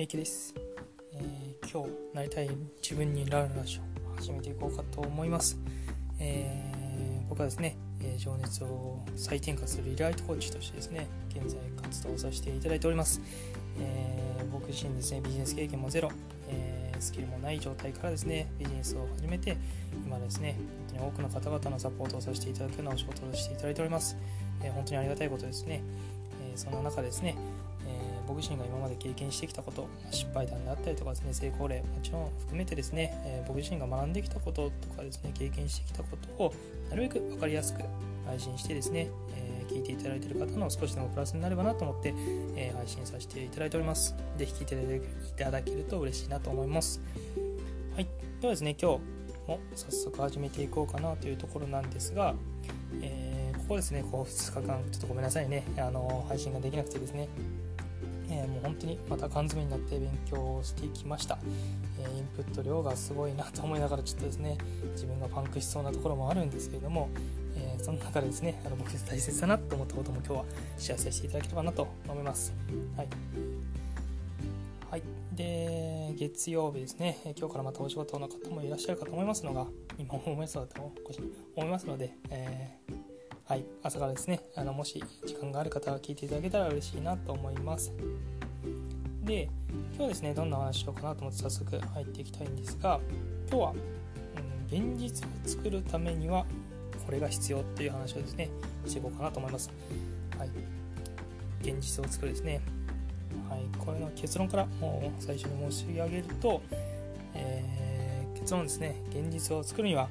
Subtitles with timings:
[0.00, 0.54] みゆきです、
[1.12, 2.48] えー今日なりたい
[2.82, 5.58] 自分になるラジオを始めていこうかと思います、
[6.18, 13.20] えー僕はですね、えー情熱を再転化するリライトコーチとしてですね現在活動させていただいております、
[13.78, 16.10] え僕自身ですねビジネス経験もゼロ、
[16.48, 19.58] えスキルもない状態からですねビジネスを始めて
[20.06, 20.56] 今ですね
[20.88, 24.16] 本当に多くの方々のサポートをさせていただくようなお仕事をしていただいております、
[24.64, 25.82] え本当にありがたいことですね、
[26.42, 27.36] えそんな中ですね、
[28.30, 36.54] 僕自身が今まで経験してきたこと失敗談であったりとかですね成功例もちろん含めてですね、えー僕自身が学んできたこととかですね経験してきたことを
[36.88, 37.82] なるべく分かりやすく
[38.24, 42.12] 配信してですね、えー聞いていただいている方の少しでもプラスになればなと思って、
[42.56, 44.16] えー配信させていただいております。
[44.36, 45.00] ぜひ聞いてい
[45.36, 47.00] ただけると嬉しいなと思います。
[47.94, 48.06] はい。
[48.40, 49.00] ではですね今日
[49.46, 52.34] も早速始めていこうかなというところなんですが、
[53.00, 55.62] えーここですねこう2日間ちょっとごめんなさいね。
[55.78, 57.28] あの配信ができなくてですね。
[58.30, 61.38] えーもう本当にまた缶詰になって勉強をしてきました、
[62.00, 64.56] えーインプット量がすごいなと思いながらちょっとですね
[64.92, 67.08] 自分がパンクしそうなところもあるんですけれども、
[67.56, 70.44] えーその中でですねあの僕大切だなと思ったことも今日は
[70.78, 72.52] シェアさせていただければなと思います。
[72.96, 73.08] はい。
[74.90, 79.66] はい、で月曜日ですね、今日からまたお仕事の方もいらっしゃるかと思いますのが、
[79.98, 80.74] 今思いますので
[81.54, 82.79] 思いますので、えー
[83.50, 87.92] はい、朝からですね、あのもし時間がある方は聞いていただけたら嬉しいなと思います。
[89.24, 89.48] で、
[89.96, 93.00] 今日ですね、どんな話しようかなと思って早速入っていきたいんですが、
[93.50, 93.74] 今日は、
[94.70, 96.46] うん、現実を作るためには
[97.04, 98.50] これが必要っていう話をですね、
[98.86, 99.68] していこうかなと思います。
[100.38, 100.50] はい、
[101.60, 102.60] 現実を作るですね。
[103.48, 106.62] はい、これの結論からもう最初に申し上げると、
[107.34, 107.80] えー
[108.38, 110.08] 結論ですね、現実を作るには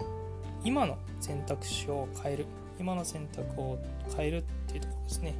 [0.65, 2.45] 今の選択肢を変える
[2.79, 3.79] 今の選択を
[4.15, 5.35] 変えるっていうところですね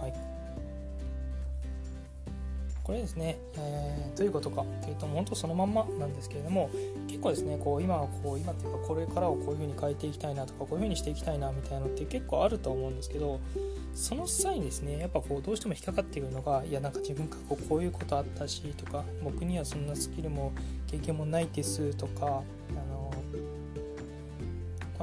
[0.00, 0.34] はい
[2.82, 6.70] これですね、えーどういうことかというと本当そのまんまなんですけれども
[7.08, 13.40] 結構ですねこう今はこう今っていうかこれからをこういう風に変えていきたいなとかこういう風にしていきたいなみたいなのって結構あると思うんですけど
[13.94, 20.52] その際にですねやっぱこうどうしても引っかかってくるのがいやなんか自分過去こういうことあったしとか僕にはそんなスキルも
[20.86, 22.93] 経験もないですとかあの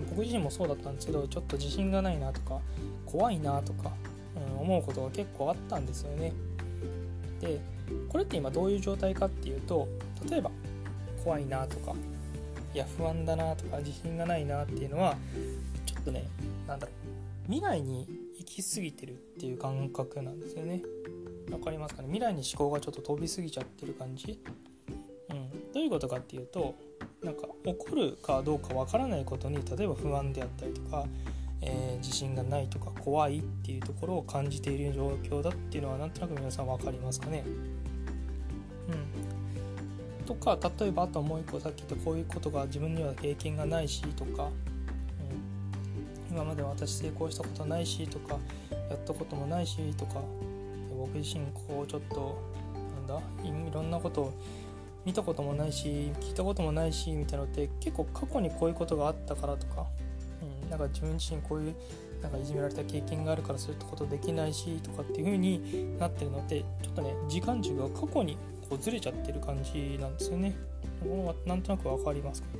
[0.09, 2.59] 僕自身もそうだったんですけどちょっと自信がないなとか
[3.05, 3.91] 怖いなとか、
[4.35, 6.33] うん、思うことが結構あったんですよね。
[7.39, 7.59] で
[8.09, 9.87] これって今どういう状態かっていうと
[10.29, 10.51] 例えば
[11.23, 11.93] 怖いなとか
[12.73, 15.15] いや不安だなとか自信がないなっていうのは
[15.85, 16.25] ちょっとね
[16.67, 18.07] なんだろう未来に
[18.37, 20.81] 行き過ぎてるっていう感覚なんですよね。
[21.51, 22.07] わかりますかね？
[22.07, 24.39] 未来に思考がちょっと飛びすぎちゃってる感じ？
[25.29, 25.49] うん。
[25.73, 26.75] どういうことかっていうと
[27.23, 31.05] なんか起こるかどうかわからないことに例えば不安であったりとか、
[31.61, 37.43] えー自信がないとか怖いっていうところを感じている状況だっていうのはなんとなく皆さん分かりますかね。
[40.19, 40.25] うん。
[40.25, 44.49] とか例えばあともう一個さっき言ったこういうことが自分には経験がないしとか、
[46.29, 48.39] うん、今まで私成功したことないしとか
[48.89, 50.21] やったこともないしとか
[50.97, 52.41] 僕自身こうちょっと
[53.07, 54.33] なんだいろんなことを
[55.05, 59.87] 見たこともないし聞いたこともないしみたいなのって結構過去にこういうことがあったからとか、
[60.63, 61.75] うん、なんか自分自身こういう
[62.21, 68.37] なんかいじめられた経験があるからそういったことできないしとかっていう風になってるのってちょっとね時間軸が過去に
[68.69, 70.55] こうずれちゃってる感じなんですよね。
[71.01, 72.53] このがなんとなくわかりますかね。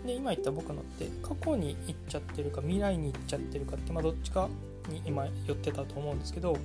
[0.00, 4.48] うん、で今言った僕のって過去に行っちゃってるか未来に行っちゃってるかってまあどっちか
[4.88, 6.56] に今寄ってたと思うんですけど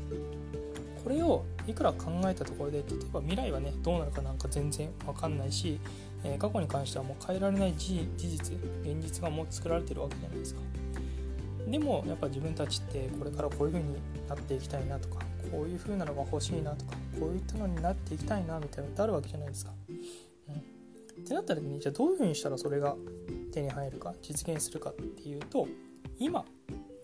[1.03, 5.79] これをいくら考えたところで例えば未来はねどうなるかなんか全然わかんないし、
[6.23, 10.61] えー過去に関してはもう変えられない事実現実がもう作られてるわけじゃないですか。
[11.67, 13.95] でもやっぱ自分たちってこれからこういう風に
[14.27, 22.95] なっていきたいなとかこういう風なのが欲しいなとかこういったのになっていきたいなみたいなのってあるわけじゃないですか、うん、ってなった時にじゃあどういう風にしたらそれが
[23.51, 25.67] 手に入るか実現するかっていうと
[26.19, 26.45] 今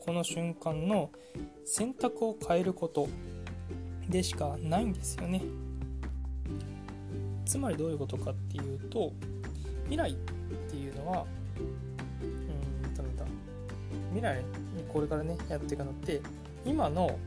[0.06, 1.10] この瞬間の
[1.66, 3.08] 選択を変えること。
[4.10, 5.42] でしかないんですよね。
[7.46, 9.12] つまりどういうことかっていうと
[9.86, 10.14] 未来っ
[10.70, 11.26] ていうのは
[11.60, 13.26] うんとなんだ
[14.10, 14.38] 未来
[14.76, 16.22] にこれからねやっていくのって
[16.66, 17.18] 今の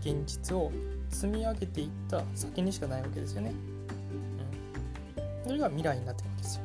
[0.00, 0.70] 現実を
[1.10, 3.52] 積み上げていった先にしかないわけですよね、
[5.44, 6.62] うん、それが未来になってるわけですよ。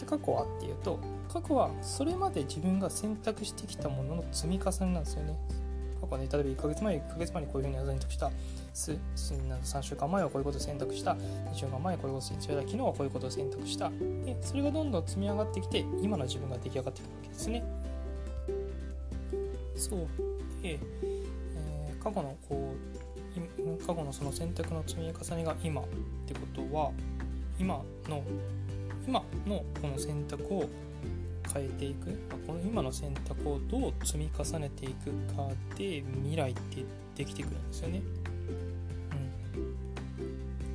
[0.00, 0.98] で過去はっていうと
[1.32, 5.38] 過去はそれまで自分が選択してきたものの積み重ねなんですよね。
[6.00, 8.30] 過去ね例えば1ヶ月前1ヶ月前にこういうふうに選択した
[8.72, 13.90] すすなんか3週間前はこういうことを選択した2週間前はこういうことを選択した昨日はこういうことを選択した。
[14.24, 17.64] でそれがどんどん積み上がってきて今の自分が出来上がっていくわけですね。
[19.76, 20.00] そう。
[20.62, 21.20] で、えー
[22.00, 25.84] 過去のこう過去のその選択の積み重ねが今っ
[26.26, 26.90] てことは
[27.58, 28.22] 今の
[29.06, 30.68] 今のこの選択を
[31.52, 32.10] 変えていく。
[32.10, 36.84] まあこの今の選択をどう積み重ねていくかで未来って
[37.16, 38.02] できてくるんですよね。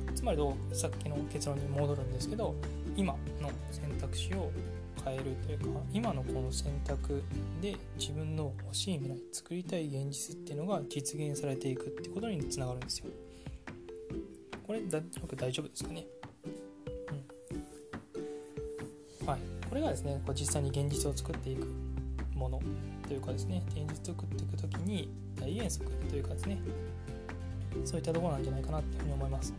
[0.08, 2.54] うん、つまりどうさっきの結論に戻るんですけど
[2.96, 4.50] 今の選択肢を
[5.04, 7.22] 変えるというか今のこの選択
[7.60, 13.06] で自分の欲しい未来作りたい現実っていうのが実現されていくってことにつながるんですよ。
[14.66, 16.04] これだ僕大丈夫ですかね、
[19.20, 21.66] うん、はい、これがですねこう実際に現実を作っていく
[22.34, 22.60] もの
[23.06, 25.10] というかですね現実を作っていく時に
[25.40, 26.58] 大原則というかですね
[27.84, 29.52] そういったところなんじゃないかなっていうふうに思います。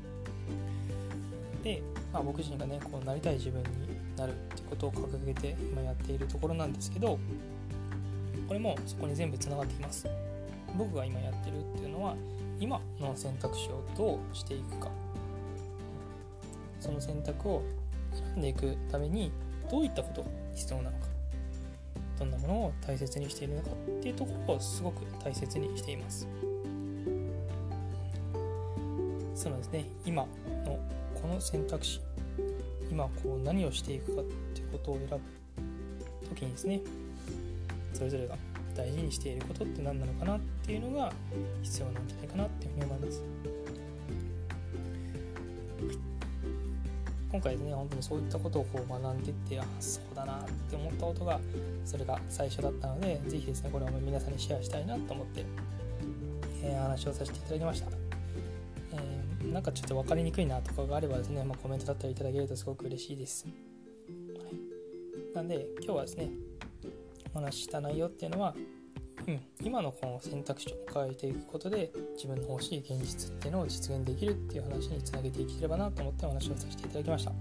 [1.63, 1.81] で、
[2.13, 3.67] まあ、僕自身がねこうなりたい自分に
[4.15, 7.19] なるってことを掲げて今やっているところなんですけど
[8.47, 10.07] これもそこに全部つながっています
[10.77, 12.15] 僕が今やってるっていうのは
[12.59, 14.89] 今の選択肢をどうしていくか
[16.79, 17.63] その選択を
[18.13, 19.31] 選んでいくために
[19.69, 21.07] どういったことが必要なのか
[22.19, 26.27] どんなものを大切にしているのかっていうところをすごく大切にしています
[29.35, 30.23] そうですね今
[30.65, 30.79] の
[31.21, 32.01] この選択肢
[32.89, 35.19] 今こう何をしていくかっていうことを選ぶ
[36.29, 36.81] 時にですね
[37.93, 38.35] それぞれが
[38.75, 41.11] 大事にしていることって何なのかなっていうのが
[41.63, 43.23] 必要なんじゃないかなっていうふうに思います。
[47.31, 51.39] 今回ですね本当にそういったことをこう学んでいってあそうだなって思ったことが
[51.85, 55.45] それが最初だったので是非ですねこれを皆さんにシェアしたいなと思って、
[56.63, 57.87] えー、話をさせていただきました。
[58.93, 63.45] えーなんかちょっと分かりにくいなとかがあればですね、まあ、コメントだったりいただけるとすごく嬉しいです。
[63.45, 63.51] は
[64.51, 66.31] い、なんで今日はですね
[67.33, 68.55] お話しした内容っていうのは、
[69.61, 77.31] 今のこの選択肢を変えていくことで自分の欲しい現実っていうのを実現できるっていう話につなげていければなと思ってお話をさせていただきました。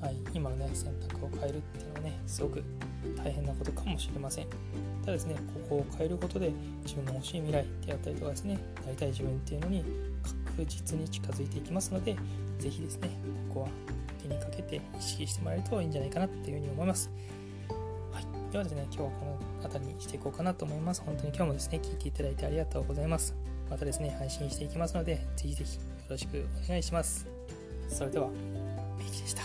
[0.00, 2.62] はい、今のね選択を変えるっていうのはねすごく
[3.16, 4.46] 大変なことかもしれません。
[5.00, 6.52] ただですね、ここを変えることで
[6.82, 9.84] 自分の欲しい未来であったりとかですね、なりたい自分っていうのに
[10.46, 12.16] 確実に近づいていきますので、
[12.58, 13.10] ぜひですね、
[13.48, 13.68] ここは
[14.22, 17.10] 手にかけて意識してもらえるといいんじゃないかなっていうふうに思います。
[18.54, 21.02] ではですね、今日はこの辺りにしていこうかなと思います。
[21.04, 23.34] 本当に今日もですね、聞いていただいてありがとうございます。
[23.68, 27.26] またですね、配信していきますので、ぜひぜひよろしくお願いします。
[27.88, 28.28] それでは、
[28.96, 29.43] ミキでした。